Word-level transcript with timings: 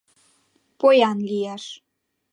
—Поян 0.79 1.17
лияш. 1.29 1.63